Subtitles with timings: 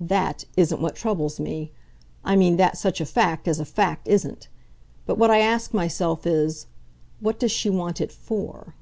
[0.00, 1.70] THAT isn't what troubles me.
[2.24, 4.48] I mean that such a fact, as a fact, isn't.
[5.04, 6.66] But what I ask myself is,
[7.20, 8.74] What does she want it FOR?"